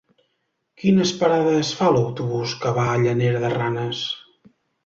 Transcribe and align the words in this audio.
Quines 0.83 1.11
parades 1.19 1.73
fa 1.81 1.91
l'autobús 1.97 2.57
que 2.65 2.75
va 2.81 2.89
a 2.95 2.99
Llanera 3.05 3.47
de 3.47 3.55
Ranes? 3.59 4.05